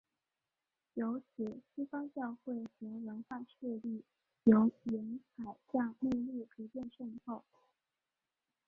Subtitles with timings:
[0.95, 4.03] 由此西方教会和文化势力
[4.45, 7.43] 由沿海向内陆逐步渗透。